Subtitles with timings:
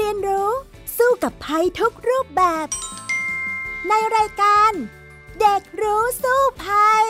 [0.00, 0.50] เรียนรู้
[0.98, 2.66] สู้กับภัยทุกรูปแบบ
[3.88, 4.72] ในรายการ
[5.40, 7.06] เด็กรู้สู้ภัย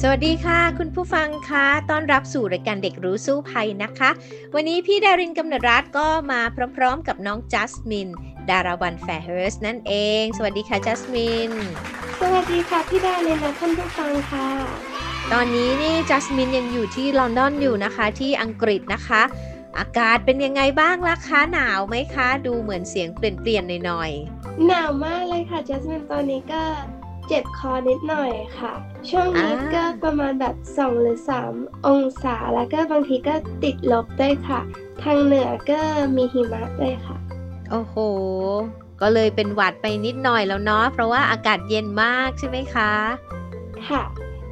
[0.00, 4.10] สวัสดีค่ะ คุณผู้ฟังคะต้อนรับสู่รายการเด็กรู้สู้ภัยนะคะ
[4.54, 6.40] วันนี้พี่ดารินกำเนิดรัตก็มา
[6.76, 8.08] พร้อมๆกับน้องจัสมิน
[8.50, 11.52] ดาราวันแฟร์เฮิร์สนั่นเอง สวัสดีค่ะจัสมิน
[12.20, 14.48] สวัสดีค่ะพี่ดาเลยนะท่านผู้ฟังค่ะ
[15.32, 19.22] ตอนนี้นี่จัสมินยังอยู่ที่ลอนดอนอยู่นะคะที่อังกฤษนะคะ
[19.78, 24.10] อากาศเป็นยังไงบ้างล่ะคะหนาวไหมคะ ดูเหมือนเสียงเปลี่ยนๆหน่อย
[24.66, 26.62] หนาวมากเลยค่ะจัสมินตอนนี้ก็
[27.28, 28.72] เจ็บคอนิดหน่อยค่ะ
[29.10, 31.18] ช่วงนี้ก็ประมาณแบบ2หรือ
[31.52, 33.34] 3 องศาแล้วก็บางทีก็
[33.64, 34.60] ติดลบด้วยค่ะ
[35.02, 35.80] ทางเหนือก็
[36.16, 37.94] มีหิมะด้วยค่ะๆโอ้โห
[39.00, 42.92] ก็เลยเป็นหวัดไปนิดหน่อยแล้วเนาะเพราะว่าอากาศเย็นมากใช่ไหมคะ
[43.88, 44.02] ค่ะ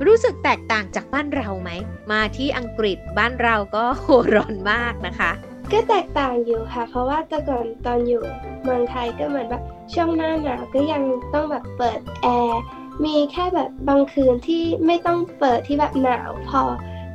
[0.06, 1.70] รู้สึกแตกต่างจากบ้านเราไหม
[2.12, 5.30] มาที่อังกฤษบ้านเราก็โหร้อนมากนะคะ
[5.72, 8.22] ก็แตกต่างอยู่ค่ะ เพราะว่าแต่ก่อนตอนอยู่
[8.62, 9.62] เมืองไทยก็เหมือนแบบ
[9.94, 11.02] ช่วงหน้าหนาวก็ยัง
[11.34, 12.62] ต้องแบบเปิดแอร์
[13.04, 16.62] มีแค่แบบบางคืนที่ไม่ต้องเปิดที่แบบหนาวพอ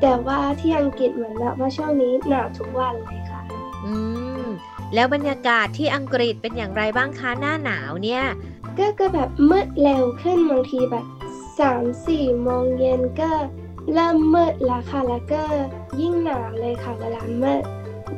[0.01, 3.41] แต่ว่าที่อังกฤษเหมือนแบบว่าช่วงนี้หนาวทุกวันเลยค่ะ
[3.85, 3.91] อื
[4.25, 4.26] ม
[4.93, 8.23] แล้วบรรยากาศที่อังกฤษเป็นอย่างไรบ้างคะหน้าหนาวเนี่ย
[8.77, 11.05] ก็ก็แบบมืดเร็วขึ้นบางทีแบบ
[11.59, 13.29] สามสี่โมงเย็นก็
[13.93, 15.43] เริ่มมืดแล้วค่ะแล้วก็
[15.99, 17.63] ยิ่งหนาวเลยค่ะเวลามืด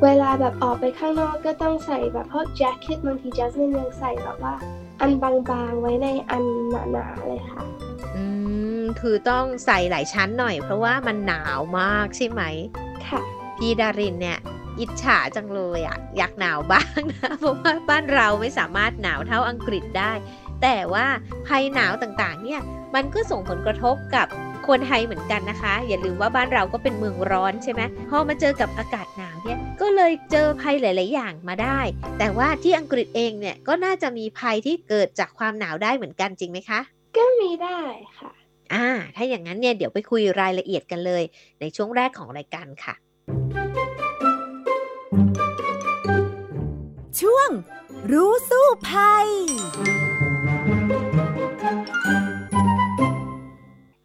[0.03, 4.53] เวลาแบบออกไปข้างนอกก็ต้องใส่แบบพวกแจ็คเก็ตบางทีจัสมินยังใส่แบบว่า
[4.99, 7.61] อันบางๆไว้ในอันหนาๆเลยค่ะ
[8.15, 8.25] อื
[8.79, 12.41] ม คือต้องใส่หลายชั้นหน่อยเพราะว่ามันหนาวมากใช่ไหม
[13.07, 13.21] ค่ะ
[13.57, 14.39] พี่ดารินเนี่ย
[14.79, 20.11] อิจฉาจังเลยอะอยากหนาวบ้างนะเพราะว่าบ้านเราไม่สามารถหนาวเท่าอังกฤษได้
[20.61, 21.05] แต่ว่า
[21.47, 22.61] ภัยหนาวต่างๆเนี่ย
[22.95, 24.27] มันก็ส่งผลกระทบกับ
[24.67, 31.79] คนไทยเหมือนกันนะคะ อย่าลืมว่าบ้านเราก็เป็นเมืองร้อนใช่ไหมพอมาเจอกับอากาศหนาวเนี่ยก็เลยเจอภัยหลาย ๆ อย่างมาได้
[32.19, 36.79] แต่ว่าที่อังกฤษเองเนี่ยก็น่าจะมีภัยที่เกิดจากความหนาวได้เหมือนกันจริงไหมคะ
[37.17, 37.79] ก็มีได้
[38.19, 38.31] ค่ะ
[38.73, 41.23] อ่าถ้าอย่างนั้นเนี่ยเดี๋ยวไปคุยรายละเอียดกันเลย
[41.61, 42.95] ในช่วงแรกของรายการค่ะ
[47.21, 47.49] ช่วง
[48.11, 49.27] รู้สู้ภัย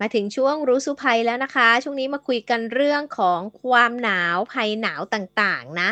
[0.01, 5.89] มาถึงช่วงรู้สู้ภัยแล้วนะคะ ช่วงนี้มาคุยกันเรื่องของความหนาวภัยหนาวต่างๆนะ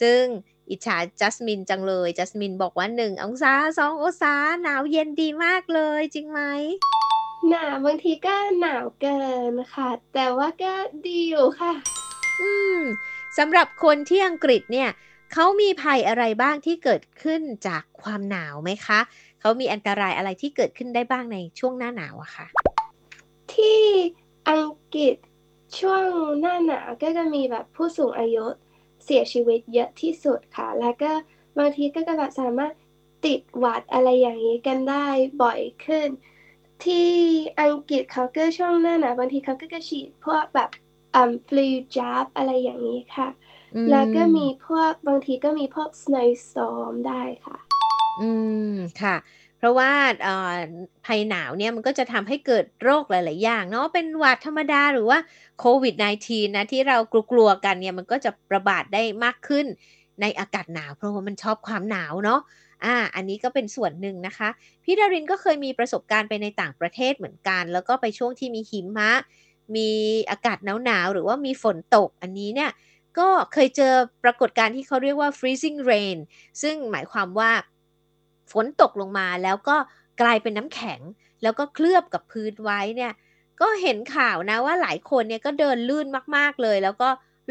[0.00, 0.22] ซึ่ง
[0.70, 6.40] อิจฉาจัสมินจังเลย จัสมินบอกว่า1องศา2องศาหนาวเย็นดีมากเลย จริงไหม
[7.48, 10.72] หนาวบางทีก็หนาวเกินค่ะ แต่ว่าก็
[11.06, 11.72] ดีอยู่ค่ะ
[12.40, 12.78] อืม
[13.38, 14.90] สำหรับคนที่อังกฤษเนี่ย
[15.36, 19.00] เขามีภัยอะไรบ้างที่เกิดขึ้นจากความหนาวไหมคะ
[19.40, 22.46] เขามีอันตรายอะไรที่เกิดขึ้นได้บ้างในช่วงหน้าหนาวอะคะ
[23.52, 23.82] ที่
[24.48, 25.16] อังกฤษ
[25.78, 26.04] ช่วง
[26.40, 28.44] หน้าหนาวก็จะมีแบบผู้สูงอายุ
[29.04, 31.10] เสียชีวิตเยอะที่สุดค่ะ แล้วก็
[31.58, 32.72] บางทีก็จะแบบสามารถ
[33.26, 35.06] ติดหวัดอะไรอย่างนี้กันได้
[35.42, 36.08] บ่อยขึ้น
[36.84, 37.10] ที่
[37.60, 40.70] อังกฤษเขาก็ช่วงหน้าหนาวบางทีเขาก็จะฉีดพวกแบบ
[41.14, 41.66] อ่าฟลู
[41.96, 43.28] จับอะไรอย่างนี้ค่ะ
[43.90, 47.56] แล้วก็มีพวกบางทีก็มีพวก snowstorm ได้ค่ะ
[48.20, 48.30] อื
[48.70, 49.16] มค่ะ
[49.58, 49.90] เพราะว่า
[50.22, 50.54] เอ่อ
[51.06, 55.18] ภัยหนาวเนี่ยมันก็จะทำให้เกิดโรคหลาย ๆ อย่างเนาะเป็นหวัดธรรมดาหรือว่า
[55.60, 55.94] โควิด
[56.26, 56.96] -19 นะที่เรา
[57.32, 59.66] กลัว ๆ กันเนี่ยมันก็จะระบาดได้มากขึ้น
[60.20, 62.40] ในอากาศหนาว เพราะว่ามันชอบความหนาวเนาะ
[62.84, 64.48] อ่าอันนี้ก็เป็นส่วนหนึ่งนะคะ
[64.84, 69.10] พี่ดารินก็เคยมีประสบการณ์ไปในต่างประเทศเหมือนกัน แล้วก็ไปช่วงที่มีหิมะ
[69.76, 69.90] มี
[70.30, 72.70] อากาศหนาว ๆ หรือว่ามีฝนตกอันนี้เนี่ย
[73.18, 73.94] ก็เคยเจอ
[74.24, 76.18] ปรากฏการณ์ที่เขาเรียกว่า freezing rain
[76.62, 77.50] ซึ่งหมายความว่า
[78.52, 79.76] ฝนตกลงมาแล้วก็
[80.20, 81.00] กลายเป็นน้ำแข็ง
[81.42, 83.12] แล้วก็เคลือบกับพื้นไว้เนี่ย
[83.60, 87.08] ก็เห็นข่าวนะว่าหลายคนเนี่ยก็เดินลื่นมากๆเลย แล้วก็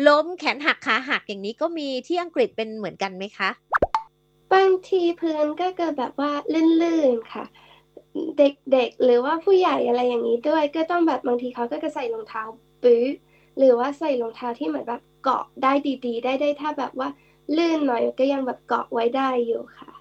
[0.08, 3.50] ล้มแขนหักขาหักอย่างนี้ก็มีที่อังกฤษเป็นเหมือนกันไหมคะ
[4.54, 6.32] บางทีพื้นก็เกิดแบบว่า
[6.82, 7.46] ลื่นๆค่ะ
[8.38, 12.44] เด็กๆหรือว่าผู้ใหญ่อะไรอย่างนี้ด้วย ก็ต้องแบบบางทีเขาก็จะใส่รองเท้า
[12.84, 13.02] ปื้
[13.58, 15.74] หรือว่าใส่รองเท้าที่เหมือนแบบ เกาะได้
[16.06, 17.10] ดีๆ ได้ได้ถ้าแบบว่า
[17.56, 19.92] ลื่นหน่อยก็ยังแบบเกาะไว้ได้อยู่ค่ะ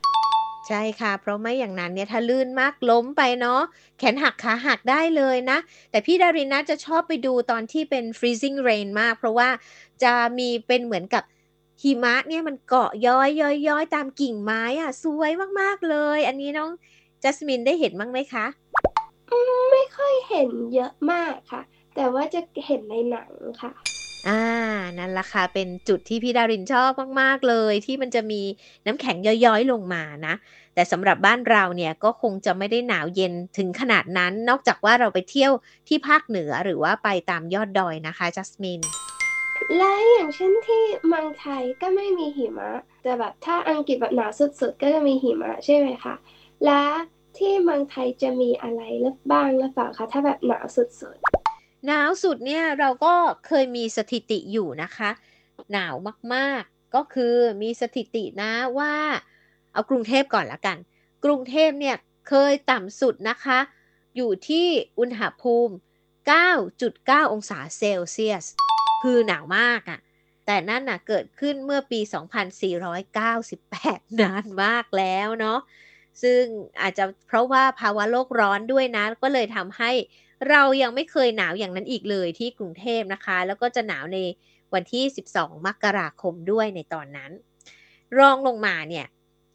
[0.68, 3.60] ใช่ค่ะ เพราะไม่อย่างนั้นเนี่ยถ้าลื่นมากล้มไปเนาะ
[3.98, 5.58] แขนหักขาหักได้เลยนะ
[5.90, 9.48] แต่พี่ดารินนะจะชอบไปดูตอนที่เป็น freezing rain มาก เพราะว่า
[10.02, 11.22] จะมีเป็นเหมือนกับ
[11.82, 15.30] หิมะเนี่ยมันเกาะย้อยย้อยย้อยตามกิ่งไม้อะสวย
[15.60, 16.70] มากๆเลย อันนี้น้อง
[17.22, 18.46] จัสมินได้เห็นบ้างไหมคะ
[19.30, 21.62] อืมไม่ค่อยเห็นเยอะมากค่ะ
[21.94, 23.30] แต่ว่าจะเห็นในหนัง
[23.62, 23.72] ค่ะ
[24.28, 24.42] อ่า
[24.98, 26.90] นั่นละค่ะ เป็นจุดที่พี่ดารินชอบ
[27.20, 28.42] มาก ๆ เลย ที่มันจะมี
[28.86, 30.34] น้ำแข็งย้อยๆ ลงมานะ
[30.74, 35.52] แต่สำหรับบ้านเราเนี่ยก็คงจะไม่ได้หนาวเย็นถึงขนาดนั้น นอกจากว่าเราไปเที่ยว
[35.88, 38.80] ที่ภาคเหนือหรือว่าไปตามยอดดอยนะคะจัสมิน
[39.76, 42.70] และอย่างเช่นที่เมืองไทยก็ไม่มีหิมะ
[43.02, 44.30] แต่แบบถ้าอังกฤษแบบหนาว
[44.60, 46.14] สุดๆ ก็จะมีหิมะใช่ไหมคะ
[46.64, 46.82] และ
[47.38, 48.82] ที่เมืองไทยจะมีอะไร
[49.30, 51.41] บ้างหรือเปล่าคะถ้าแบบหนาวสุดๆ
[51.86, 53.14] หนาวสุดเนี่ยเราก็
[53.46, 55.10] เคยมีสถิติอยู่นะคะ
[55.72, 55.94] หนาว
[56.34, 58.94] มากๆก็คือมีสถิตินะว่า
[59.72, 60.78] เอากรุงเทพก่อนละกัน
[61.24, 61.96] กรุงเทพเนี่ย
[62.28, 63.58] เคยต่ำสุดนะคะ
[64.16, 64.66] อยู่ที่
[64.98, 65.74] อุณหภูมิ
[66.50, 68.44] 9.9 องศาเซลเซียส
[69.02, 70.00] คือหนาวมากอะ่ะ
[70.46, 72.00] แต่นั่นน่ะเกิดขึ้นเมื่อปี
[73.40, 75.60] 2498 นานมากแล้วเนาะ
[76.22, 76.42] ซึ่ง
[76.80, 79.90] อาจจะเพราะว่าภาวะโลกร้อนด้วยนะ ก็เลยทำให้
[80.50, 84.18] เรายังไม่เคยหนาวอย่างนั้นอีกเลยที่กรุงเทพนะคะ แล้วก็จะหนาวใน
[84.74, 85.04] วันที่
[85.34, 87.30] 12 มกราคมด้วยในตอนนั้น
[88.18, 89.06] รองลงมาเนี่ย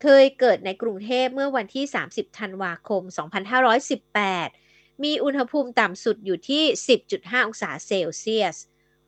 [0.03, 3.01] เคยเกิดในกรุงเทพเมื่อวันที่ 30 ธันวาคม
[4.23, 6.63] 2518 มีอุณหภูมิต่ำสุดอยู่ที่
[7.05, 8.57] 10.5 องศาเซลเซียส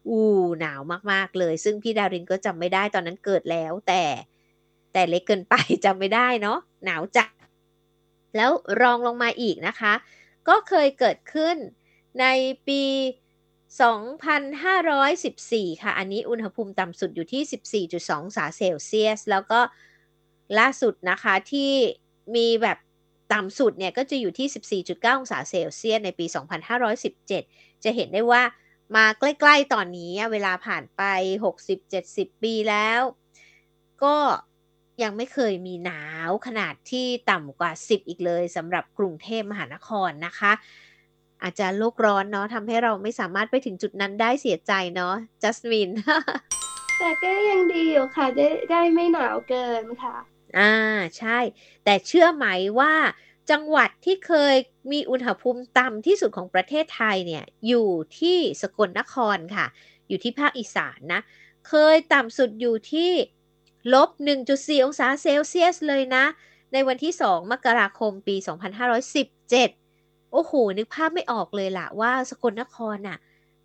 [0.08, 0.28] อู้
[0.60, 0.82] หนาว
[1.12, 4.04] มากๆเลย ซึ่งพี่ดารินก็จำไม่ได้ตอนนั้นเกิดแล้วแต่
[4.94, 5.56] แต่เล็กเกินไป
[5.86, 7.32] จำไม่ได้เนาะหนาวจัด
[8.36, 9.94] แล้วรองลงมาอีกนะคะ
[10.50, 11.58] ก็เคยเกิดขึ้น
[12.20, 12.26] ใน
[12.68, 12.84] ปี
[14.08, 19.60] 2514 ค่ะ อันนี้อุณหภูมิต่ำสุดอยู่ที่ 14.2 องศาเซลเซียส แล้วก็
[20.60, 21.72] ล่าสุดนะคะที่
[22.36, 22.78] มีแบบ
[23.34, 26.26] ต่ำสุดเนี่ยก็จะอยู่ที่ 14.9 องศาเซลเซียสในปี
[27.06, 28.44] 2517 จะเห็นได้ว่า
[28.96, 31.02] มาใกล้ ๆ ตอนนี้เวลาผ่านไป
[31.74, 33.02] 60-70 ปีแล้ว
[34.04, 34.16] ก็
[35.04, 40.52] ยังไม่เคยมีหนาวขนาดที่ต่ำกว่า 10 อีกเลยสำหรับกรุงเทพมหานครนะคะ
[41.44, 45.90] อาจจะโลกร้อนเนาะทำให้เราไม่สามารถไปถึงจุดนั้นได้เสียใจเนาะจัสมิน
[47.00, 50.16] แต่ก็ยังดีอยู่ค่ะ ได้ได้ไม่หนาวเกินค่ะ
[50.58, 50.74] อ่า
[51.18, 51.40] ใช่
[51.84, 52.46] แต่เชื่อไหม
[52.80, 52.94] ว่า
[53.52, 54.56] จังหวัดที่เคย
[54.92, 59.66] มีอุณหภูมิต่ำที่สุดของประเทศไทยเนี่ย อยู่ที่สกลนครค่ะ
[60.08, 61.22] อยู่ที่ภาคอีสานนะ
[61.68, 63.12] เคยต่ำสุดอยู่ที่
[63.94, 64.10] ลบ
[64.48, 66.26] 1.4 องศาเซลเซียสเลยนะ
[66.74, 68.36] ในวันที่ 2 มกราคมปี
[69.30, 73.18] 2517 โอ้โห นึกภาพไม่ออกเลยล่ะว่าสกลนครน่ะ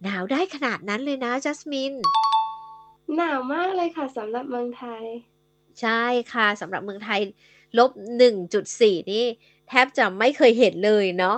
[0.02, 1.94] หนาวได้ขนาดนั้นเลยนะจัสมิน
[3.16, 5.04] หนาวมากเลยค่ะสำหรับเมืองไทย
[5.80, 6.02] ใช่
[6.32, 7.20] ค่ะสำหรับเมืองไทย
[7.78, 7.90] ลบ
[8.50, 9.26] 1.4 นี่
[9.68, 11.36] แทบจะไม่เคยเห็นเลยเนาะ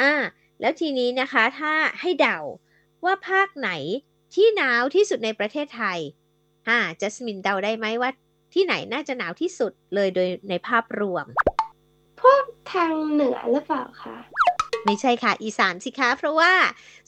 [0.00, 0.12] อ่า
[0.60, 2.38] แล้วทีนี้นะคะถ้าให้เดา
[3.04, 3.70] ว่าภาคไหน
[4.34, 5.98] ที่หนาวที่สุดในประเทศไทย
[6.68, 8.10] อ่าจัสมินเดาได้ไหมว่า
[8.54, 11.26] ที่ไหนน่าจะหนาวที่สุดเลยโดยในภาพรวม
[12.20, 14.16] พวกทางเหนือหรือเปล่าคะ
[14.86, 16.52] ไม่ใช่ค่ะ อีสานสิคะ เพราะว่า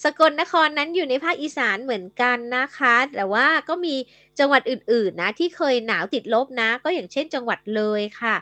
[0.04, 3.94] สกลนครนั้นอยู่ในภาคอีสานเหมือนกันนะคะ แต่ว่าก็มี
[4.38, 8.36] จังหวัดอื่นๆนะที่เคยหนาวติดลบนะ ก็อย่างเช่น จังหวัดเลยค่ะ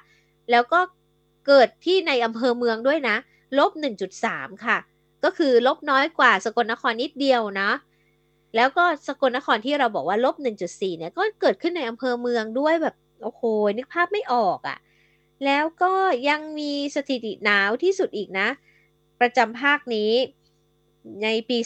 [0.50, 0.80] แล้วก็
[1.46, 3.16] เกิดที่ในอำเภอเมืองด้วยนะ
[3.58, 3.70] ลบ
[4.18, 4.78] 1.3 ค่ะ
[5.24, 7.70] ก็คือลบน้อยกว่าสกลนครนิดเดียวนะ
[8.56, 13.42] แล้วก็สกลนครที่เราบอกว่าลบ 1.4 เนี่ยก็เกิดขึ้นในอำเภอเมืองด้วยแบบโอ้โห
[13.76, 14.78] นึกภาพไม่ออกอะ่ะ
[15.44, 15.94] แล้วก็
[16.28, 18.48] ยังมีสถิติหนาวที่สุดอีกนะ
[19.20, 20.12] ประจำภาคนี้
[21.22, 21.58] ในปี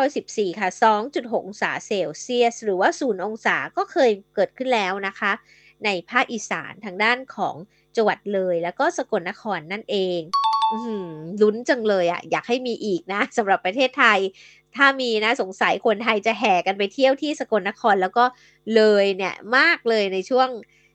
[0.00, 0.68] 2514 ค่ะ
[1.04, 5.32] 2.6 องศาเซลเซียส หรือว่า 0 องศาก็เคยเกิดขึ้นแล้วนะคะ
[5.84, 7.54] ในภาคอีสานทางด้านของ
[7.96, 10.20] จังหวัดเลย แล้วก็สกลนครนั่นเอง
[11.42, 14.18] ลุ้นจังเลยอะ่ะ อยากให้มีอีกนะสำหรับประเทศไทย
[14.76, 18.24] ถ้ามีนะสงสัยคนไทยจะแห่กันไปเที่ยวที่สกลนครแล้วก็
[18.74, 20.48] เลยเนี่ยมากเลยในช่วง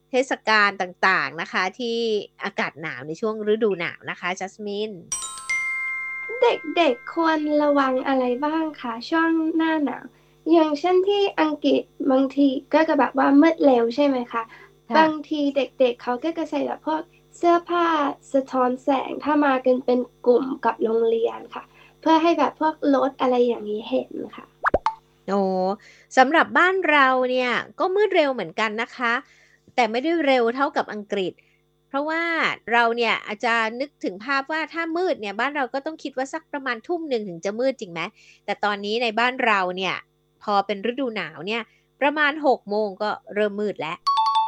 [0.09, 1.97] เทศกาลต่างๆนะคะ ที่
[2.43, 4.91] อากาศหนาวในช่วงฤดูหนาวนะคะจัสมิน
[6.41, 10.03] เด็กๆควรระวังอะไรบ้างคะช่วงหน้าหนาว
[10.51, 14.43] อย่างเช่นที่อังกฤษบางทีก็จะแบบว่ามืดเร็วใช่ไหมคะ
[14.97, 17.01] บางทีเด็กๆเเขาก็จะใส่แบบพวก
[17.37, 17.87] เสื้อผ้า
[18.33, 21.63] สะท้อนแสงถ้ามากันเป็นกลุ่มกับโรงเรียนค่ะ
[22.01, 24.45] เพื่อให้แบบพวกรถอะไรอย่างนี้เห็นค่ะ
[25.29, 25.41] โอ้
[26.17, 29.13] สำหรับบ้านเราเนี่ยก็มืดเร็วเหมือนกันนะคะ
[29.75, 31.33] แต่ไม่ได้เร็วเท่ากับอังกฤษ
[31.87, 32.21] เพราะว่า
[32.71, 38.01] เราเนี่ยอาจจะนึกถึงภาพว่าถ้ามืดเนี่ยบ้านเราก็ต้องคิดว่าสักประมาณทุ่มหนึ่งถึงจะมืดจริงไหม
[38.45, 39.95] แต่ตอนนี้ในบ้านเราเนี่ย
[40.43, 41.61] พอเป็นฤดูหนาวเนี่ย
[42.01, 43.97] ประมาณ6กโมงก็เริ่มมืดแล้ว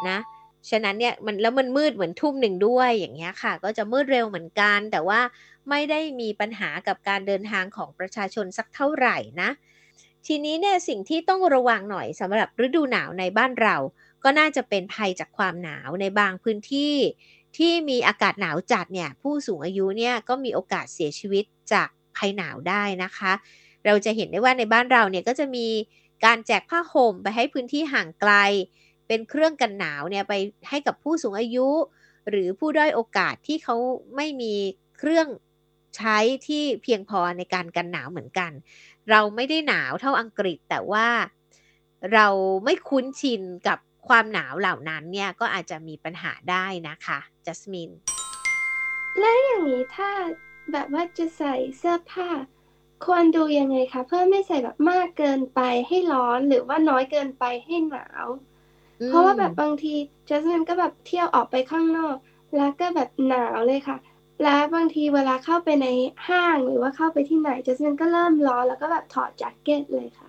[0.10, 0.18] นะ
[0.70, 5.20] ฉะนั้นเนี่ยมันแล้วมันมืดเหมือนทุ่มหนึ่งด้วยอย่างเงี้ยค่ะ ก็จะมืดเร็วเหมือนกัน แต่ว่า
[5.70, 9.50] ไม่ได้มีปัญหากับการเดินทางของประชาชนสักเท่าไหร่นะ
[10.28, 13.76] ทีนี้เนี่ยสิ่งที่ต้องระวังหน่อยสำหรับฤดูหนาวในบ้านเรา
[14.24, 16.96] ก็น่าจะเป็นภัยจากความหนาวในบางพื้นที่
[17.58, 23.34] ที่มีอากาศหนาวจัดเนี่ยผู้สูงอายุเนี่ยก็มีโอกาสเสียชีวิตจากภัยหนาวได้นะคะ
[23.86, 25.68] เราจะเห็นได้ว่าในบ้านเราเนี่ยก็จะมี
[26.26, 28.34] การแจกผ้าห่มไปให้พื้นที่ห่างไกล
[29.08, 30.34] เป็นเครื่องกันหนาวเนี่ยไป
[30.70, 31.70] ให้กับผู้สูงอายุ
[32.30, 33.76] หรือผู้ด้อยโอกาสที่เขา
[34.16, 34.54] ไม่มี
[34.98, 35.28] เครื่อง
[35.98, 36.18] ใช้
[36.48, 38.52] ที่เพียงพอในการกันหนาวเหมือนกัน
[39.10, 41.08] เราไม่ได้หนาวเท่าอังกฤษแต่ว่า
[42.14, 42.28] เรา
[42.66, 47.92] ไม่คุ้นชินกับความหนาวเหล่านั้นเนี่ยก็อาจจะมีปัญหาได้นะคะจัสมิน
[49.20, 50.12] และอย่างนี้ถ้า
[50.72, 52.30] แบบว่าจะใส่เสื้อผ้า
[53.06, 58.28] ควรดูยังไงคะ เพื่อไม่ใส่แบบมากเกินไปให้ร้อนหรือว่าน้อยเกินไปให้หนาว
[59.10, 59.94] เพราะว่าแบบบางที
[60.30, 62.16] จัสมินก็แบบเที่ยวออกไปข้างนอก
[62.58, 63.98] แล้วก็แบบหนาวเลยค่ะ
[64.44, 65.88] แล้วบางทีเวลาเข้าไปใน
[66.28, 70.28] ห้างหรือว่าเข้าไปที่ไหนจัสมินก็เริ่มร้อนแล้วก็แบบถอดแจ็คเก็ตเลยค่ะ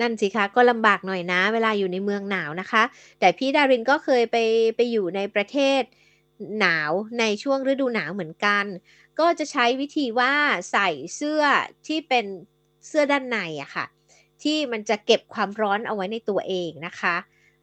[0.00, 2.82] นั่นสิคะก็ลำบากหน่อยนะ เวลาอยู่ในเมืองหนาวนะคะ
[3.20, 4.36] แต่พี่ดารินก็เคยไป
[4.76, 5.82] ไปอยู่ในประเทศ
[6.60, 8.64] หนาวในช่วงฤดูหนาวเหมือนกัน
[9.20, 10.32] ก็จะใช้วิธีว่า
[10.72, 11.42] ใส่เสื้อ
[11.86, 12.26] ที่เป็น
[12.86, 13.86] เสื้อด้านในอะค่ะ
[14.42, 17.16] ที่มันจะเก็บความร้อนเอาไว้ในตัวเองนะคะ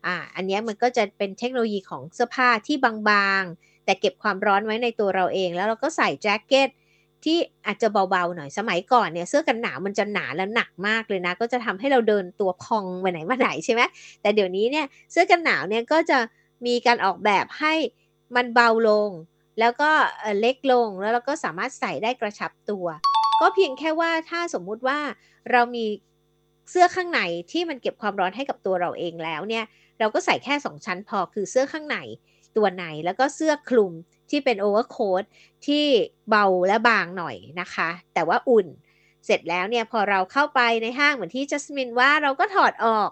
[0.05, 2.77] อ่าอันนี้มันก็จะเป็นเทคโนโลยีของเสื้อผ้าที่
[3.09, 6.69] บางๆ แต่เก็บความร้อนไว้ในตัวเราเอง แล้วเราก็ใส่แจ็คเก็ต
[7.25, 13.81] ที่อาจจะเบาๆหน่อยสมัยก่อนเนี่ยเสื้อกันหนาวมันจะหนาและหนักมากเลยนะ ก็จะทำให้เราเดินตัวพองไปไหนมาไหนใช่ไหม
[14.21, 16.19] แต่เดี๋ยวนี้เนี่ยเสื้อกันหนาวเนี่ยก็จะ
[16.65, 17.73] มีการออกแบบให้
[18.35, 19.09] มันเบาลง
[19.59, 19.91] แล้วก็
[20.39, 22.85] เล็กลงแล้วเราก็สามารถใส่ได้กระชับตัว
[23.41, 24.99] ก็เพียงแค่ว่าถ้าสมมุติว่า
[25.51, 25.85] เรามี
[26.69, 29.63] เสื้อข้างในที่มันเก็บความร้อนให้กับตัวเราเองแล้วเนี่ย
[30.03, 31.97] เราก็ใส่แค่ 2 ชั้นพอคือเสื้อข้างใน
[32.57, 33.93] ตัวในแล้วก็เสื้อคลุม
[34.29, 35.23] ที่เป็นโอเวอร์โค้ท
[35.67, 35.85] ที่
[36.29, 38.67] เบาและบางหน่อยนะคะ แต่ว่าอุ่น
[39.25, 43.09] เสร็จแล้วเนี่ยพอเราเข้าไปในห้างเหมือนที่จัสมินว่าเราก็ถอดออก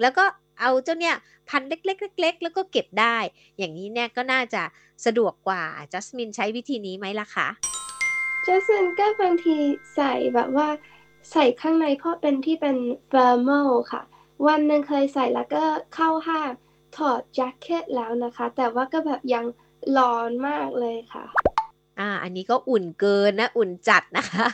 [0.00, 0.24] แล้วก็
[0.60, 1.16] เอาเจ้าเนี่ย
[1.48, 3.16] พันเล็กๆเล็กๆแล้วก็เก็บได้
[3.58, 4.62] อย่างนี้เนี่ยก็น่าจะ
[5.04, 7.48] สะดวกกว่าจัสมินใช้วิธีนี้ไหมล่ะคะ
[8.46, 9.56] จัสมินก็บางที
[9.94, 10.68] ใส่แบบว่า
[11.32, 12.76] ใส่ข้างในเพราะเป็นที่เป็น
[13.08, 14.02] เฟอร์มอลค่ะ
[14.46, 16.50] วันหนึ่งเคยใส่แล้วก็เข้าห้าง
[16.96, 19.44] ถอดแจ็คเก็ตแล้วนะคะ แต่ว่าก็แบบยัง
[19.98, 21.24] ร้อนมากเลยค่ะ
[22.00, 24.46] อ่าอันนี้ก็อุ่นเกินนะอุ่นจัดนะคะ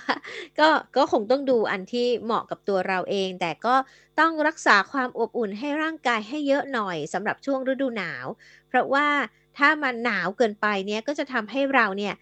[0.58, 3.74] ก็ก็คงต้องดูอันที่เหมาะกับตัวเราเอง แต่ก็
[4.20, 8.26] ต้องรักษาความอบอุ่นให้ร่างกายให้เยอะหน่อยสำหรับช่วงฤดูหนาว
[8.68, 9.06] เพราะว่า
[9.58, 12.14] ถ้ามันหนาวเกินไปเนี่ยก็จะทำให้เราเนี่ย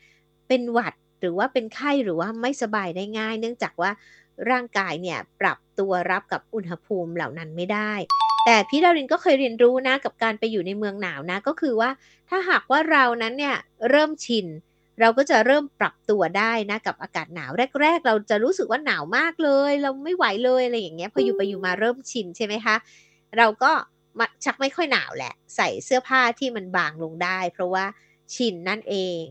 [0.48, 3.90] เป็นหวัดหรือว่าเป็นไข้หรือว่าไม่สบายได้ง่าย เนื่องจากว่า
[4.50, 7.92] ร่างกายเนี่ยปรับตัวรับกับอุณหภูมิเหล่านั้นไม่ได้
[8.45, 11.90] แต่พี่ดารินก็เคยเรียนรู้นะกับการไปอยู่ในเมืองหนาวนะ ก็คือว่า
[12.28, 13.57] ถ้าหากว่าเรานั้นเนี่ย
[13.90, 14.47] เริ่มชิน
[15.00, 17.50] เราก็จะเริ่มปรับตัวได้นะกับอากาศหนาว
[17.83, 22.76] แรก ๆ เราจะรู้สึกว่าหนาวมากเลย เราไม่ไหวเลยอะไรอย่างเงี้ยพออยู่ไปอยู่มาเริ่มชินใช่ไหมคะ
[23.38, 23.73] เราก็
[24.45, 27.85] ชักไม่ค่อยหนาวแหละ ใส่เสื้อผ้าที่มันบางลงได้ เพราะว่า
[28.35, 29.23] ชินนั่นเอง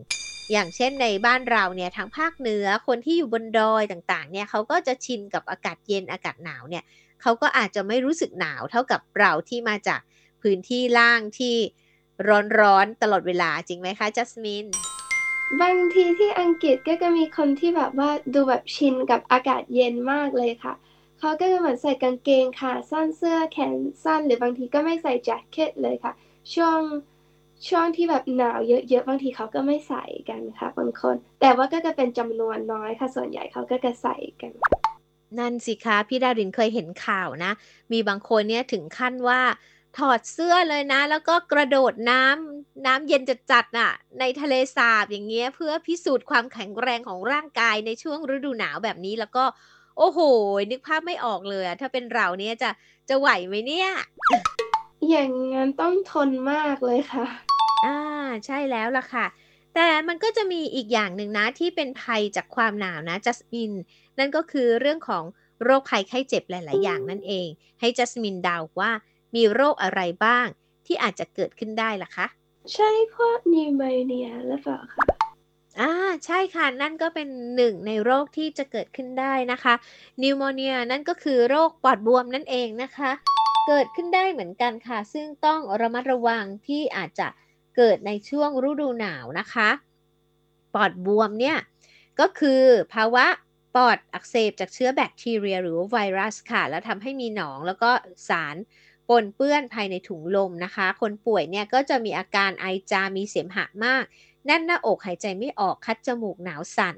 [0.52, 6.84] อย่างเช่นในบ้านเราเนี่ยทางภาคเหนือคนที่อยู่บนดอยต่างๆเนี่ยเขาก็จะชินกับอากาศเย็นอากาศหนาวเนี่ย
[7.22, 10.02] เขาก็อาจจะไม่รู้สึกหนาวเท่ากับเราที่มาจาก
[10.42, 11.56] พื้นที่ล่างที่
[12.60, 14.66] ร้อนๆตลอดเวลาจริงไหมคะจัสมิน
[15.62, 20.74] บางทีที่อังกฤษก็จะมีคนที่แบบว่าดูแบบชินกับอากาศเย็นมากเลยค่ะ
[21.20, 23.74] เขาก็จะเหมือนใส่กางเกงขาสั้นเสื้อแขน
[24.04, 26.14] สั้น หรือบางทีก็ไม่ใส่แจ็คเก็ตเลยค่ะ
[26.54, 26.80] ช่วง
[27.68, 34.52] ช่วงที่แบบหนาวเยอะๆบางทีเขาก็ไม่ใส่กันค่ะบางคน แต่ว่าก็จะเป็นจำนวนน้อยค่ะ ส่วนใหญ่เขาก็จะใส่กัน
[35.40, 37.52] นั่นสิคะพี่ดารินเคยเห็นข่าวนะ
[37.92, 39.42] มีบางคนเนี่ยถึงขั้นว่า
[39.98, 49.44] ถอดเสื้อเลยนะ แล้วก็กระโดดน้ำน้ำเย็นจัดจัดน่ะ ในทะเลสาบอย่างเงี้ยเพื่อพิสูจน์ความแข็งแรงของร่างกายในช่วงฤดูหนาวแบบนี้แล้วก็
[49.98, 50.20] โอ้โห
[50.72, 52.70] นึกภาพไม่ออกเลยถ้าเป็นเราเนี่ยจะ
[53.10, 53.90] จะไหวไหมเนี่ย
[55.10, 57.26] อย่างงั้นต้องทนมากเลยค่ะ
[57.86, 58.00] อ่า
[58.46, 59.26] ใช่แล้วล่ะค่ะ
[59.76, 63.72] แต่มันก็จะมีอีกอย่างหนึ่งนะ ที่เป็นภัยจากความหนาวนะจัสมิน
[64.20, 65.24] นั่นก็คือเรื่องของ
[65.64, 67.48] โรคภัยไข้เจ็บหลาย ๆ อย่างนั่นเอง
[67.80, 68.92] ให้จัสมินดาวว่า
[69.36, 70.48] มีโรคอะไรบ้าง
[70.86, 72.26] ที่อาจจะเกิดขึ้นได้ล่ะคะ
[72.74, 75.06] ใช่เพราะนิวโมเนียหรือเปล่าคะ
[75.80, 75.92] อ่า
[76.26, 79.74] ใช่ค่ะ นั่นก็เป็นหนึ่งในโรคที่จะเกิดขึ้นได้นะคะ
[80.24, 83.12] นิวโมเนียนั่นก็คือโรคปอดบวมนั่นเองนะคะ
[83.68, 87.28] เกิดขึ้นได้เหมือนกันค่ะ ซึ่งต้องระมัดระวังที่อาจจะ
[87.76, 89.70] เกิดในช่วงฤดูหนาวนะคะ
[90.74, 91.58] ปอดบวมเนี่ย
[92.20, 92.62] ก็คือ
[92.94, 93.26] ภาวะ
[93.76, 97.92] ปอดอักเสบจากเชื้อแบคทีเรีย หรือไวรัสค่ะ แล้วทำให้มีหนองแล้วก็
[98.30, 98.56] สาร
[99.10, 104.04] ปนเปื้อนภายในถุงลมนะคะ คนป่วยเนี่ยก็จะมีอาการไอจามมีเสมหะมาก
[104.46, 106.96] แน่นหน้าอกหายใจไม่ออกคัดจมูกหนาวสั่น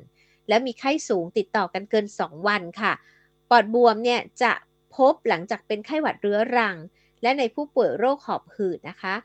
[0.48, 2.94] และมีไข้สูงติดต่อกันเกิน 2 วันค่ะ
[3.50, 4.52] ปอดบวมเนี่ยจะ
[5.00, 6.76] พบหลังจากเป็นไข้หวัดเรื้อรัง
[7.22, 9.16] และในผู้ป่วยโรคหอบหืดนะคะ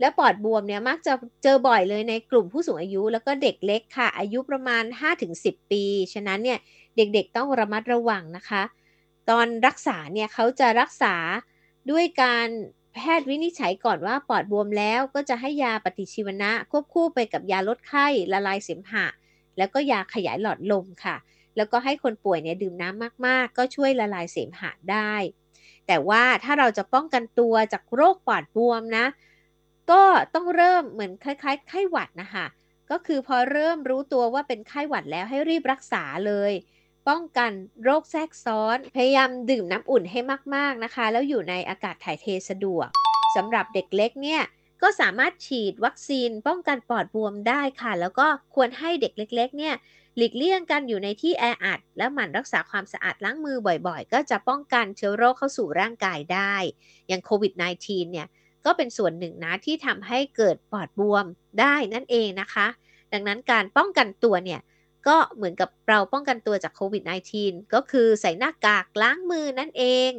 [0.00, 1.12] และปอดบวมเนี่ยมักจะ
[1.42, 4.84] เจอบ่อยเลยในกลุ่มผู้สูงอายุ แล้วก็เด็กเล็กค่ะ อายุประมาณ
[5.28, 5.84] 5-10 ปี
[6.14, 6.58] ฉะนั้นเนี่ย
[6.96, 8.62] เด็กๆต้องระมัดระวังนะคะ
[9.30, 11.14] ตอนรักษาเนี่ยเขาจะรักษา
[11.90, 12.48] ด้วยการ
[12.94, 19.06] แพทย์วินิจฉัยก่อนว่าปอดบวมแล้วก็จะให้ยาปฏิชีวนะ ควบคู่ไปกับยาลดไข้ละลายเสมหะ
[19.58, 21.16] แล้วก็ยาขยายหลอดลมค่ะ
[21.56, 25.14] แล้วก็ให้คนป่วยเนี่ยดื่มน้ำมากๆ ก็ช่วยละลายเสมหะได้
[25.86, 29.06] แต่ว่าถ้าเราจะป้องกันตัวจากโรคปอดบวมนะ
[29.90, 30.02] ก็
[30.34, 32.46] ต้องเริ่มเหมือนคล้ายๆ ไข้หวัดนะคะ
[32.90, 36.52] ก็คือพอเริ่มรู้ตัวว่าเป็นไข้หวัดแล้วให้รีบรักษาเลย
[37.08, 37.50] ป้องกัน
[37.84, 40.20] โรคแทรกซ้อน พยายามดื่มน้ำอุ่นให้
[40.54, 42.88] มากๆนะคะ แล้วอยู่ในอากาศถ่ายเทสะดวก
[43.36, 44.42] สำหรับเด็กเล็กเนี่ย
[44.82, 49.74] ก็สามารถฉีดวัคซีนป้องกันปอดบวมได้ค่ะ แล้วก็ควรให้เด็กเล็ก ๆ เนี่ย
[50.16, 56.54] หลีกเลี่ยงกันอยู่ในที่แออัด และหมั่นรักษาความสะอาดล้างมือบ่อยๆ ก็จะป้องกันเชื้อโรคเข้าสู่ร่างกายได้
[57.08, 58.26] อย่างโควิด -19 เนี่ย
[58.64, 61.24] ก็เป็นส่วนหนึ่งนะที่ทำให้เกิดปอดบวม
[61.60, 62.66] ได้นั่นเองนะคะ
[63.12, 64.60] ดังนั้นการป้องกันตัวเนี่ย
[65.08, 67.02] ก็เหมือนกับเราป้องกันตัวจากโควิด
[67.38, 70.12] -19 ก็คือใส่หน้ากากล้างมือนั่นเอง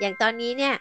[0.00, 0.74] อย่างตอนนี้เนี่ย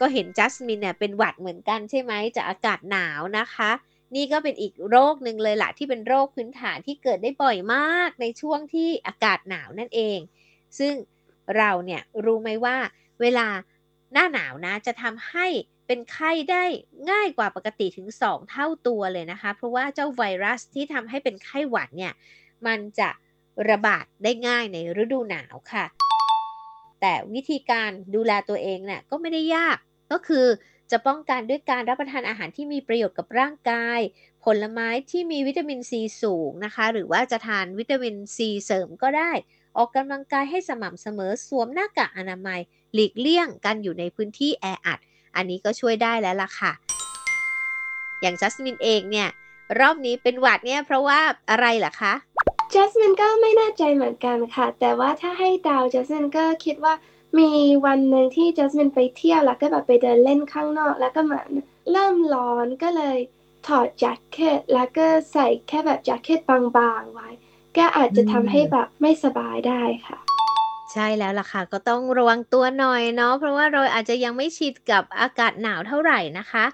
[0.00, 3.70] ก็เห็นจัสมินเนี่ยเป็นหวัดเหมือนกันใช่ไหมจากอากาศหนาวนะคะ
[4.14, 10.18] นี่ก็เป็นอีกโรคหนึ่งเลยละที่เป็นโรคพื้นฐานที่เกิดได้บ่อยมากในช่วงที่อากาศหนาวนั่นเอง
[10.78, 10.94] ซึ่ง
[11.56, 12.76] เราเนี่ยรู้ไหมว่า
[13.20, 13.46] เวลา
[14.12, 15.46] หน้าหนาวนะจะทำให้
[15.86, 16.64] เป็นไข้ได้
[17.10, 22.12] ง่ายกว่าปกติถึง 2 เท่าตัวเลยนะคะ เพราะว่าเจ้าไวรัสที่ทำให้เป็นไข้หวัดเนี่ย
[22.66, 23.08] มันจะ
[23.68, 25.84] ระบาดได้ง่ายในฤดูหนาวค่ะ
[27.00, 29.78] แต่วิธีการดูแลตัวเองเนี่ยก็ไม่ได้ยาก
[30.12, 30.46] ก็คือ
[30.90, 34.00] จะป้องกันด้วยการรับประทานอาหารที่มีประโยชน์กับร่างกาย
[34.44, 39.32] ผลไม้ที่มีวิตามินซีสูงนะคะ หรือว่าจะทานวิตามินซีเสริมก็ได้
[39.76, 42.60] ออกกำลังกายให้สม่ำเสมอสวมหน้ากากอนามัย
[42.94, 44.98] หลีกเลี่ยงการอยู่ในพื้นที่แออัด
[45.36, 46.72] อันนี้ก็ช่วยได้แล้วล่ะค่ะ
[48.20, 49.28] อย่างจัสมินเองเนี่ย
[49.80, 51.20] รอบนี้เป็นหวัดเนี่ยเพราะว่า
[51.50, 52.14] อะไรล่ะคะ
[52.74, 56.94] จัสมินก็ไม่แน่ใจเหมือนกันค่ะ แต่ว่าถ้าให้ดาวจัสมินก็คิดว่า
[57.38, 57.50] มี
[57.86, 61.48] วันหนึ่งที่จัสมินไปเที่ยวแล้วก็แบบไปเดินเล่นข้างนอก แล้วก็เหมือน
[61.90, 63.18] เริ่มร้อนก็เลย
[63.66, 67.28] ถอดแจ็คเก็ตแล้วก็ใส่แค่แบบแจ็คเก็ตบางๆไว้
[67.76, 70.18] ก็อาจจะทำให้แบบไม่สบายได้ค่ะ
[70.92, 76.64] ใช่แล้วล่ะค่ะ ก็ต้องระวังตัวหน่อยเนาะเพราะว่าเราอาจจะยังไม่ชินกับอากาศหนาวเท่าไหร่นะคะ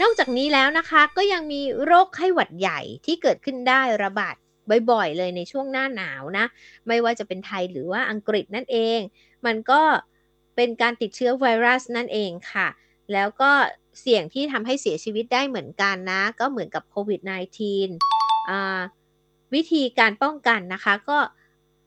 [0.00, 4.34] นอกจากนี้แล้วนะคะก็ยังมีโรคไข้หวัดใหญ่ที่เกิดขึ้นได้ระบาด
[4.90, 6.46] บ่อยๆ เลยในช่วงหน้าหนาวนะ
[6.88, 8.98] ไม่ว่าจะเป็นไทยหรือว่าอังกฤษนั่นเอง
[9.46, 9.80] มันก็
[10.56, 12.68] เป็นการติดเชื้อไวรัสนั่นเองค่ะ
[13.12, 13.50] แล้วก็
[14.00, 17.20] เสี่ยงที่ทำให้เสียชีวิตได้เหมือนกันนะ ก็เหมือนกับโควิด
[18.02, 21.18] -19 วิธีการป้องกันนะคะก็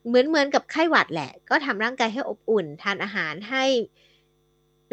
[0.07, 3.65] เหมือนเหมือนกับไข้หวัดแหละ ก็ทำร่างกายให้อบอุ่น ทานอาหารให้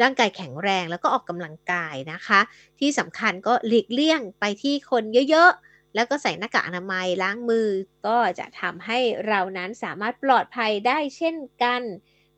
[0.01, 2.39] ร่างกายแข็งแรงแล้วก็ออกกำลังกายนะคะ
[2.79, 7.67] ที่สำคัญก็หลีกเลี่ยงไปที่คนเยอะๆ แล้วก็ใส่หน้ากากอนามัยล้างมือ
[8.07, 11.81] ก็จะทำให้เรานั้นสามารถปลอดภัยได้เช่นกัน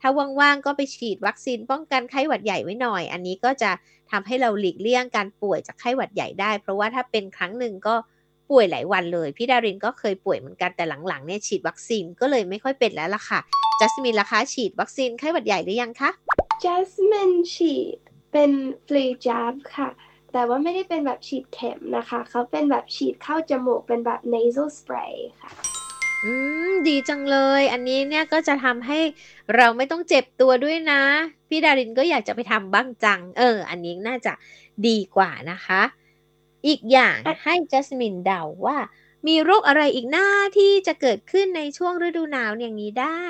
[0.01, 0.09] ถ้า
[0.39, 3.71] ว่างๆก็ไปฉีดวัคซีนป้องกันไข้หวัดใหญ่ไว้หน่อย อันนี้ก็จะ
[4.11, 7.95] ทำให้เราหลีกเลี่ยงการป่วยจากไข้หวัดใหญ่ได้ เพราะว่าถ้าเป็นครั้งหนึ่งก็
[8.49, 13.39] ป่วยหลายวันเลย พี่ดารินก็เคยป่วยเหมือนกันแต่หลังๆเนี่ยฉีดวัคซีนก็เลยไม่ค่อยเป็นแล้วล่ะค่ะ
[13.79, 16.09] จัสมินล่ะคะฉีดวัคซีนไข้หวัดใหญ่หรือยังคะ
[16.63, 17.97] จัสมินฉีด
[18.31, 18.51] เป็น
[18.87, 19.89] ฟรีจับค่ะ
[20.33, 25.51] แต่ว่าไม่ได้เป็นแบบฉีดเข็มนะคะ เขาเป็นแบบฉีดเข้าจมูกเป็นแบบ nasal spray ค่ะ
[26.25, 26.33] อื
[26.69, 28.99] ม ดีจังเลย อันนี้เนี่ยก็จะทำให้
[29.55, 31.01] เราไม่ต้องเจ็บตัวด้วยนะ
[31.49, 34.33] พี่ดารินก็อยากจะไปทำบ้างจัง เออ อันนี้น่าจะ
[34.87, 35.81] ดีกว่านะคะ
[36.67, 38.77] อีกอย่างให้จัสมินเดาว่า
[39.27, 43.23] มีโรคอะไรอีกหน้าที่จะเกิดขึ้นในช่วงฤดูหนาวอย่างนี้ได้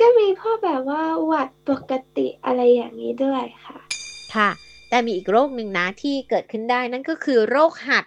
[0.00, 3.78] ก็มีพ่อแบบว่าหวัดปกติอะไรอย่างนี้ด้วยค่ะ
[4.34, 4.50] ค่ะ
[4.90, 8.06] แต่มีอีกโรคหนึ่งนะที่เกิดขึ้นได้นั่นก็คือโรคหัด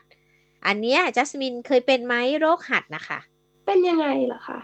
[0.65, 3.19] อันนี้จัสมินเคยเป็นไหมโรคหัดนะคะ
[3.65, 4.59] เป็นยังไงเหรอคะ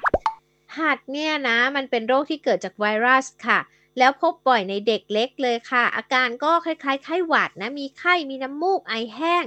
[0.79, 3.59] หัดเนี่ยนะมันเป็นโรคที่เกิดจากไวรัสค่ะ
[3.99, 9.45] แล้วพบบ่อยในเด็กเล็กเลยค่ะ อาการก็คล้ายๆไข้หวัดนะ มีไข้ มีน้ำมูก ไอแห้ง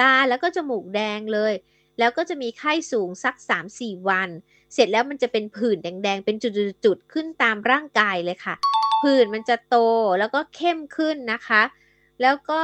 [0.00, 1.54] ตาแล้วก็จมูกแดงเลย
[1.98, 3.34] แล้วก็จะมีไข้สูงสัก
[3.72, 4.28] 3-4 วัน
[4.74, 6.36] เสร็จแล้วมันจะเป็นผื่นแดงๆ เป็น
[6.84, 8.54] จุดๆขึ้นตามร่างกายเลยค่ะ
[9.02, 9.76] ผื่นมันจะโต
[10.18, 11.62] แล้วก็เข้มขึ้นนะคะ
[12.22, 12.62] แล้วก็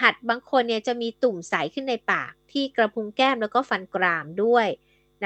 [0.00, 4.66] หัดบางคนเนี่ยจะมีตุ่มใสขึ้นในปากที่กระพุ้งแก้มแล้วก็ฟันกรามด้วย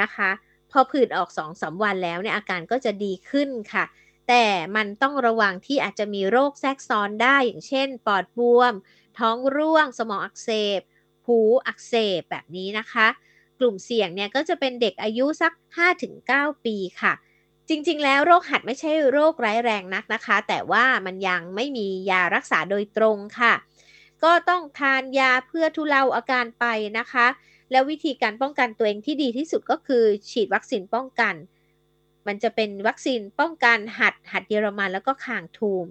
[0.00, 0.30] นะคะ
[0.70, 3.84] พอผื่นออก2อสวันแล้วเนี่ยอาการก็จะดีขึ้นค่ะ
[4.28, 4.44] แต่
[4.76, 8.74] มันต้องระวังที่อาจจะมีโรคแทรกซ้อนได้อย่างเช่น ปอดบวม
[9.18, 10.80] ท้องร่วง สมองอักเสบ
[11.26, 13.06] หูอักเสบแบบนี้นะคะ
[13.58, 15.52] กลุ่มเสี่ยงเนี่ยก็จะเป็นเด็กอายุสัก
[16.08, 17.12] 5-9 ปีค่ะ
[17.68, 23.54] จริง ๆ แล้วโรคหัดไม่ใช่โรคร้ายแรงนักนะคะ แต่ว่ามันยังไม่มียารักษาโดยตรงค่ะ
[24.24, 26.64] ก็ต้องทานยาเพื่อทุเลาอาการไป
[26.98, 27.26] นะคะ
[27.70, 31.34] แล้ววิธีการป้องกันตัวเองที่ดีที่สุดก็คือฉีดวัคซีนป้องกัน
[32.26, 35.84] มันจะเป็นวัคซีนป้องกันหัดหัดเยอรมันแล้วก็คางทูม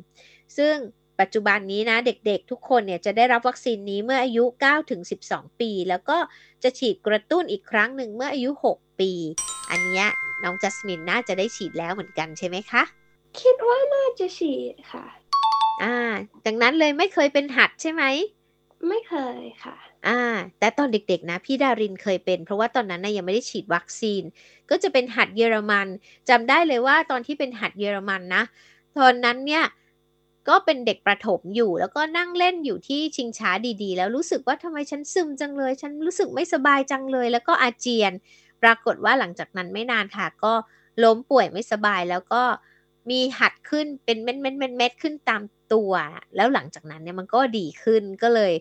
[0.58, 0.76] ซึ่ง
[1.20, 6.18] ปัจจุบันนี้นะเด็กๆ ทุกคนเนี่ยจะได้รับวัคซีนนี้เมื่ออายุ9ถึง12 ปี แล้วก็
[6.64, 9.12] จะฉีดกระตุ้นอีกครั้งหนึ่งเมื่ออายุ 6 ปี
[9.70, 10.06] อันนี้
[10.44, 12.84] น้องจัสมินน่าจะได้ฉีดแล้วเหมือนกันใช่ไหมคะ
[13.40, 15.06] คิดว่าน่าจะฉีดค่ะ
[15.84, 15.98] อ่า
[16.46, 18.04] ดังนั้นเลยไม่เคยเป็นหัดใช่ไหม
[18.88, 19.78] ไม่เคยค่ะ
[20.08, 20.22] อ่า
[20.60, 24.24] แต่ตอนเด็กๆนะพี่ดารินเคยเป็น เพราะว่าตอนนั้นนะยังไม่ได้ฉีดวัคซีน
[24.70, 25.88] ก็จะเป็นหัดเยอรมัน
[26.30, 28.44] จำได้เลยว่าตอนที่เป็นหัดเยอรมันนะ
[28.98, 29.66] ตอนนั้นเนี่ย
[30.50, 33.52] ก็เป็นเด็กประถมอยู่แล้วก็นั่งเล่นอยู่ที่ชิงช้า
[33.84, 38.12] ดีๆ แล้วรู้สึกว่าทำไมฉันซึมจังเลย ฉันรู้สึกไม่สบายจังเลย แล้วก็อาเจียน
[38.64, 40.54] ปรากฏว่าหลังจากนั้นไม่นานค่ะ ก็
[41.04, 42.44] ล้มป่วยไม่สบายแล้วก็
[43.10, 45.42] มีหัดขึ้นเป็นเม็ดเม็ดเม็ดเม็ดขึ้นตาม
[45.74, 45.92] ตัว
[46.36, 48.54] แล้วหลังจากนั้นเนี่ยมันก็ดีขึ้นก็เลย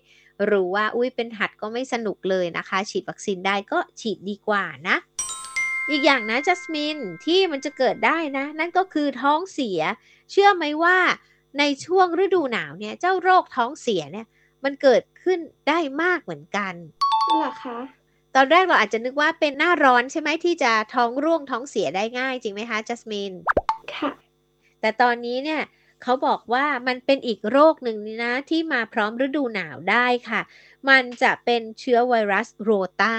[0.50, 4.96] รู้ว่าอุ้ยเป็นหัดก็ไม่สนุกเลยนะคะ ฉีดวัคซีนได้ก็ฉีดดีกว่านะ
[5.90, 9.80] อีกอย่างนะจัสมินที่มันจะเกิดได้นะ นั่นก็คือท้องเสีย
[10.30, 10.96] เชื่อไหมว่า
[11.59, 14.26] ในช่วงฤดูหนาวเนี่ยเจ้าโรคท้องเสียเนี่ย
[14.64, 16.74] มันเกิดขึ้นได้มากเหมือนกัน
[17.38, 17.78] เหรอคะ
[18.38, 23.33] ตอนแรกเราอาจจะนึกว่าเป็นหน้าร้อนใช่ไหมที่จะท้องร่วงท้องเสียได้ง่ายจริงไหมคะจัสมิน
[23.94, 24.11] ค่ะ
[24.81, 25.62] แต่ตอนนี้เนี่ย
[26.03, 30.40] เขาบอกว่ามันเป็นอีกโรคหนึ่งนี่นะที่มาพร้อมฤดูหนาวได้ค่ะ
[30.88, 32.70] มันจะเป็นเชื้อไวรัสโร
[33.01, 33.16] ตา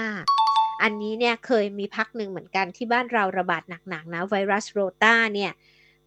[0.82, 5.52] อันนี้เนี่ยเคยมีพักหนึ่งเหมือนกันที่บ้านเราระบาดหนักๆนะไวรัสโรตาเนี่ย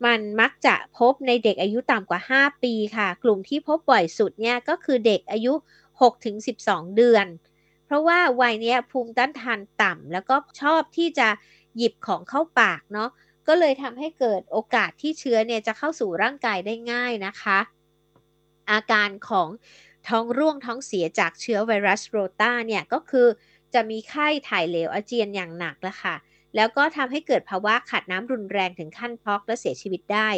[0.06, 5.54] มันมักจะพบในเด็กอายุต่ำกว่า 5 ปีค่ะ กลุ่มที่พบบ่อยสุดเนี่ยก็คือเด็กอายุ
[6.26, 7.51] 6-12 เดือนเพ
[7.92, 11.28] ราะว่าวัยนี้ภูมิต้านทานต่ำแล้วก็ชอบที่จะ
[11.78, 13.10] หยิบของเข้าปากเนาะ
[13.48, 17.60] ก็เลยทำให้เกิดโอกาสที่เชื้อเนี่ยจะเข้าสู่ร่างกายได้ง่ายนะคะ
[18.72, 19.50] อาการของ
[20.08, 23.28] ท้องร่วงท้องเสียจากเชื้อไวรัสโรตาเนี่ยก็คือ
[23.74, 26.16] จะมีไข้ถ่ายเหลวอาเจียนอย่างหนักแล้วค่ะ
[26.56, 30.30] แล้วก็ทำให้เกิดภาวะขาดน้ำรุนแรงถึงขั้นพ็อกและเสียชีวิตได้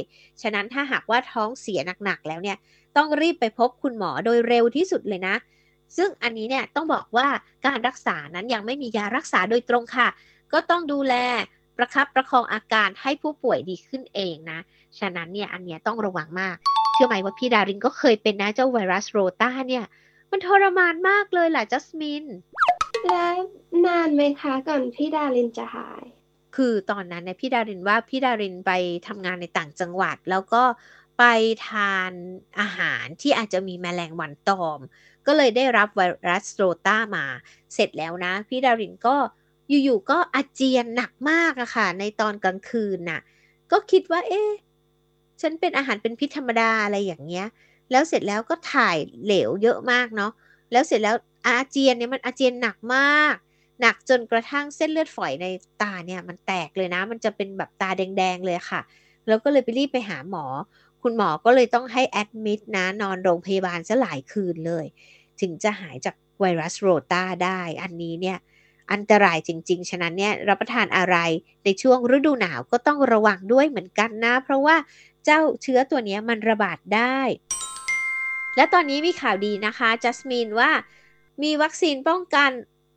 [0.42, 2.58] ฉะนั้นถ้าหากว่าท้องเสียหนักๆแล้วเนี่ย
[2.98, 5.36] ต้องรีบไปพบคุณหมอโดยเร็วที่สุดเลยนะ
[5.98, 7.28] ซึ่งอันนี้เนี่ยต้องบอกว่า
[7.66, 10.08] การรักษานั้นยังไม่มียารักษาโดยตรงค่ะ
[10.54, 11.16] ก็ต้องดูแล
[11.78, 14.60] ประคับประคองอาการให้ผู้ป่วยดีขึ้นเองนะ
[15.00, 16.56] ฉะนั้นเนี่ยอันเนี้ยต้องระวังมาก
[16.94, 19.86] เชื่อไหมว่าพี่ดารินก็เคยเป็นนะเจ้าไวรัสโรตาเนี่ย
[20.32, 22.26] มันทรมานมากเลยแหละจัสมิน
[23.08, 23.28] และ
[23.86, 26.04] นานไหมคะก่อนพี่ดารินจะหาย
[26.56, 28.72] คือตอนนั้นเนี่ยพี่ดารินว่าพี่ดารินไป
[29.08, 30.64] ทำงานในต่างจังหวัด แล้วก็
[31.20, 31.24] ไป
[31.68, 32.12] ทาน
[32.60, 34.80] อาหารที่อาจจะมีแมลงวันตอม
[35.28, 37.26] ก็เลยได้รับไวรัสโรตามา
[37.74, 39.16] เสร็จแล้วนะ พี่ดารินก็
[39.84, 43.20] อยู่ๆก็อาเจียนหนักมากอะค่ะ ในตอนกลางคืนน่ะ
[43.72, 44.52] ก็คิดว่า เอ๊ะ
[45.42, 47.48] ฉันเป็นอาหารเป็นพิษธรรมดาอะไรอย่างเงี้ย
[47.92, 50.32] แล้วเสร็จแล้วก็ถ่ายเหลวเยอะมากเนาะ
[50.72, 51.16] แล้วเสร็จแล้ว
[51.48, 53.36] อาเจียนเนี่ยมันอาเจียนหนักมาก
[53.82, 55.46] หนักจนกระทั่งเส้นเลือดฝอยใน
[55.82, 58.82] ตาเนี่ยมันแตกเลยนะ มันจะเป็นแบบตาแดงๆเลยค่ะ
[59.28, 60.46] แล้วก็เลยไปรีบไปหาหมอ
[61.04, 64.86] คุณหมอก็เลยต้องให้แอดมิดนะนอนโรงพยาบาลซะหลายคืนเลย
[65.42, 68.38] ถึงจะหายจากไวรัสโรตาได้ อันนี้เนี่ย
[68.92, 71.18] อันตรายจริง ๆ ฉะนั้นเนี่ยรับประทานอะไร
[71.64, 74.76] ในช่วงฤดูหนาวก็ต้องระวังด้วยเหมือนกันนะ เพราะว่า
[75.26, 77.20] เจ้าเชื้อตัวนี้มันระบาดได้
[78.56, 80.72] และตอนนี้มีข่าวดีนะคะจัสมินว่า
[81.44, 82.52] มีวัคซีนป้องกัน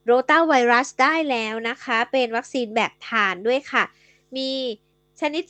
[0.05, 3.85] โรตาไวรัสได้แล้วนะคะ เป็นวัคซีนแบบทานด้วยค่ะ
[4.37, 4.51] มี
[5.21, 5.45] ชนิด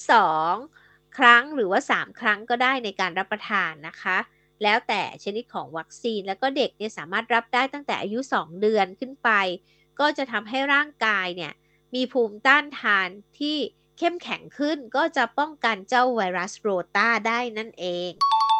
[0.45, 0.86] 2
[1.17, 4.19] ครั้งหรือว่า 3 ครั้งก็ได้ในการรับประทานนะคะ
[4.63, 9.31] แล้วแต่ชนิดของวัคซีนแล้วก็เด็กเนี่ยสามารถรับได้ตั้งแต่อายุ 2 เดือนขึ้นไป
[10.01, 11.53] ก็จะทำให้ร่างกายเนี่ย
[11.95, 13.57] มีภูมิต้านทานที่
[13.99, 18.11] เข้มแข็งขึ้นก็จะป้องกันเจ้าไวรัสโรตาได้นั่นเอง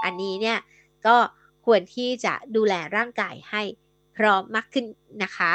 [0.05, 0.59] อันนี้เนี่ย
[1.07, 1.17] ก็
[1.67, 3.63] ควรที่จะดูแลร่างกายให้
[4.17, 4.87] พร้อมมากขึ้น
[5.23, 5.53] นะคะ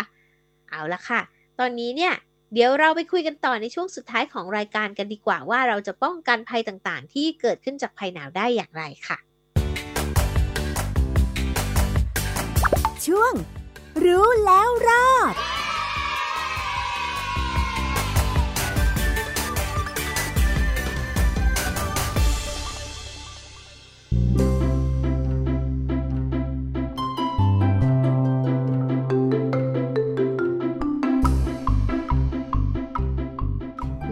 [0.70, 1.22] เอาละค่ะ
[1.60, 2.14] ตอนนี้เนี่ย
[2.56, 9.18] เดี๋ยวเราไปคุยกันต่อในช่วงสุดท้ายของรายการกันดีกว่าว่าเราจะป้องกันภัยต่างๆ ที่เกิดขึ้นจากภัยหนาวได้อย่างไรค่ะ
[13.06, 13.34] ช่วง
[14.06, 15.34] รู้แล้วรอด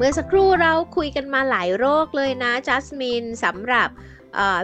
[0.10, 3.89] มื่อสักครู่เราคุยกันมาหลายโรคเลยนะจัสมินสำหรับ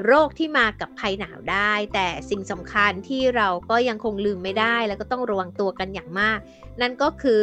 [0.05, 6.39] โรคที่มากับภัยหนาวได้ แต่สิ่งสำคัญที่เราก็ยังคงลืมไม่ได้ แล้วก็ต้องระวังตัวกันอย่างมาก
[6.81, 7.41] นั่นก็คือ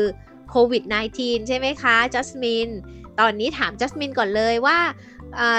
[0.51, 0.83] โควิด
[1.17, 2.69] -19 ใช่ไหมคะจัสมิน
[3.21, 4.79] ตอนนี้ถามจัสมินก่อนเลยว่า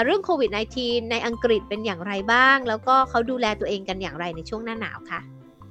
[0.04, 5.20] เรื่องโควิด -19 ในอังกฤษเป็นอย่างไรบ้าง แล้วก็เขาดูแลตัวเองกันอย่างไรในช่วงหน้าหนาวคะ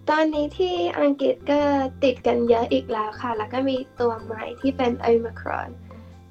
[0.09, 1.61] ตอนนี้ที่อังกฤษก็
[2.03, 5.69] ติดกันเยอะอีกแล้วค่ะ แล้วก็มีตัวใหม่ที่เป็นโอมิครอน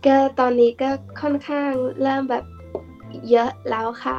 [0.07, 1.71] ก็ตอนนี้ก็ค่อนข้าง
[2.03, 2.45] เริ่มแบบ
[3.31, 4.17] เยอะแล้วค่ะ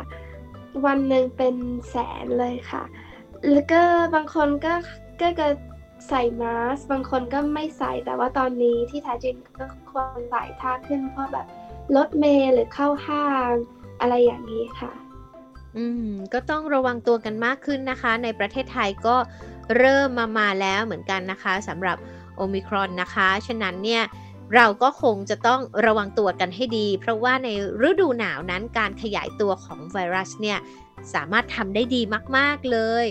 [0.85, 1.55] วันหนึ่งเป็น
[1.89, 2.83] แสนเลยค่ะ
[3.51, 3.81] แล้วก็
[4.15, 4.73] บางคนก็
[5.21, 5.47] ก็จะ
[6.07, 11.47] ใส่มาสก์บางคนก็ไม่ใส่แต่ว่าตอนนี้ที่แท้จริงก็ควรใส่ท่าขึ้นเพราะแบบ
[11.95, 13.53] รถเมล์หรือเข้าห้าง
[13.99, 14.91] อะไรอย่างนี้ค่ะ
[15.77, 19.15] อืม ก็ต้องระวังตัวกันมากขึ้นนะคะ ในประเทศไทยก็
[19.77, 21.97] เริ่มมามาแล้วเหมือนกันนะคะสำหรับ
[22.35, 24.03] โอมิครอนนะคะ ฉะนั้นเนี่ย
[24.55, 27.49] เราก็คงจะต้องระวังตัวกันให้ดี เพราะว่าใน
[27.89, 30.59] ฤดูหนาวนั้นการขยายตัวของไวรัสเนี่ย
[31.13, 32.01] สามารถทำได้ดี
[32.37, 33.05] มาก ๆ เลย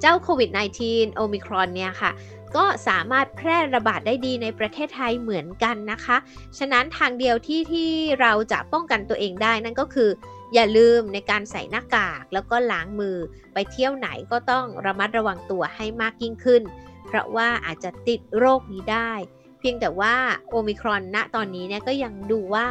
[0.00, 0.50] เจ้าโควิด
[0.82, 2.12] -19 โอมิครอนเนี่ยค่ะ
[2.56, 6.16] ก็สามารถแพร่ระบาดได้ดีในประเทศไทยเหมือนกันนะคะ
[6.58, 10.10] ฉะนั้นทางเดียวที่ที่เราจะป้องกันตัวเองได้นั่นก็คือ
[10.54, 13.16] อย่าลืมในการใส่หน้ากากแล้วก็ล้างมือ
[13.54, 16.62] ไปเที่ยวไหนก็ต้องระมัดระวังตัวให้มากยิ่งขึ้น
[17.06, 19.12] เพราะว่าอาจจะติดโรคนี้ได้
[19.62, 20.14] เพียงแต่ว่า
[20.50, 22.66] โอมิครอนณตอนนี้เนี่ยก็ยังดูว่า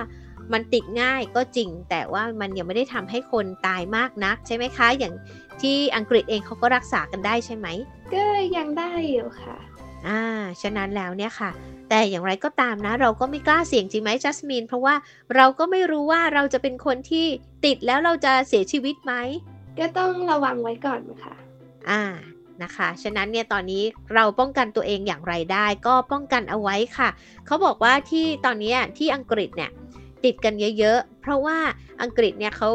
[0.53, 5.13] มันติดง่ายก็จริง แต่ว่ามันยังไม่ได้ทำให้คนตายมากนัก ใช่ไหมคะ อย่าง
[5.61, 7.67] ที่อังกฤษเองเขาก็รักษากันได้ใช่ไหม
[8.13, 8.25] ก็
[8.57, 9.57] ยังได้อยู่ค่ะ
[10.07, 10.21] อ่า
[10.61, 11.51] ฉะนั้นแล้วเนี่ยค่ะ
[11.89, 14.95] แต่อย่างไรก็ตามนะ เราก็ไม่กล้าเสี่ยงจริงไหมจัสมินเพราะว่า
[15.35, 17.25] เราก็ไม่รู้ว่าเราจะเป็นคนที่
[17.65, 19.13] ติดแล้วเราจะเสียชีวิตไหม
[19.79, 21.35] ก็ต้องระวังไว้ก่อนค่ะ
[21.89, 22.03] อ่า
[22.63, 27.09] นะคะ ฉะนั้นเนี่ยตอนนี้เราป้องกันตัวเองอย่างไรได้ ก็ป้องกันเอาไว้ค่ะ
[27.45, 29.71] เขาบอกว่าที่ตอนนี้ที่อังกฤษเนี่ย
[30.23, 31.57] ติดกันเยอะๆ เพราะว่า
[32.01, 32.69] อังกฤษเนี่ยเขา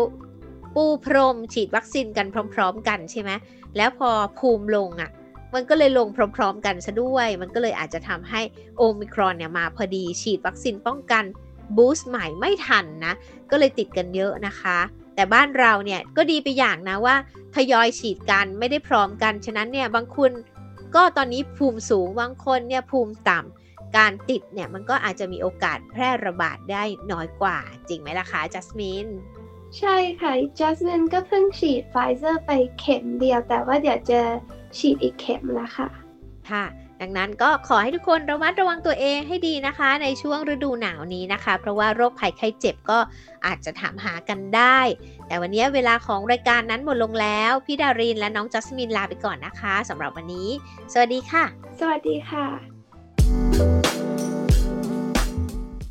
[0.74, 3.30] ปูพรมฉีดวัคซีนกันพร้อม ๆ กันใช่ไหม
[3.76, 5.10] แล้วพอภูมิลงอะ่ะ
[5.54, 8.40] มันก็เลยลงพร้อม ๆ กันซะด้วย มันก็เลยอาจจะทำให้
[8.76, 11.24] โอมิครอนเนี่ยมาพอดีฉีดวัคซีนป้องกัน
[11.76, 13.14] บูสต์ใหม่ไม่ทันนะ
[13.50, 14.78] ก็เลยติดกันเยอะนะคะ
[15.16, 17.16] แต่บ้านเราเนี่ยก็ดีไปอย่างนะว่า
[17.54, 20.30] ทยอยฉีดกันไม่ได้พร้อมกัน ฉะนั้นเนี่ยบางคน
[20.94, 29.08] ก็ตอนนี้ภูมิสูงบางคนเนี่ยภูมิต่ำการติดเนี่ยมันก็อาจจะมีโอกาสแพร่ระบาดได้น้อยกว่า จริงไหมล่ะคะจัสมิน
[29.78, 34.20] ใช่ค่ะจัสมินก็เพิ่งฉีดไฟเซอร์ไปเข็มเดียว แต่ว่าเดี๋ยวจะ
[34.78, 35.88] ฉีดอีกเข็มแล้วค่ะ
[36.50, 36.64] ค่ะ
[37.00, 42.98] ดังนั้นก็ขอให้ทุกคนระมัดระวังตัวเองให้ดีนะคะ ในช่วงฤดูหนาวนี้นะคะ เพราะว่าโรคภัยไข้เจ็บก็
[43.46, 44.78] อาจจะถามหากันได้
[45.26, 50.48] แต่วันนี้เวลาของรายการนั้นหมดลงแล้ว พี่ดารินและน้องจัสมินลาไปก่อนนะคะสำหรับวันนี้
[50.92, 51.44] สวัสดีค่ะ
[51.80, 52.46] สวัสดีค่ะ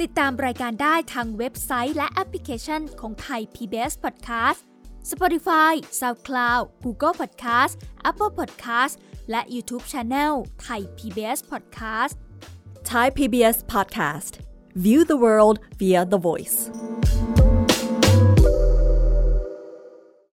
[0.01, 4.59] ติดตามรายการได้ทางเว็บไซต์และแอปพลิเคชันของไทย PBS Podcast
[5.11, 7.73] Spotify SoundCloud Google Podcast
[8.09, 8.95] Apple Podcast
[9.30, 12.16] และ YouTube Channel ไทย PBS Podcast
[12.84, 14.40] Thai PBS Podcast.
[14.74, 16.70] View the world via the voice.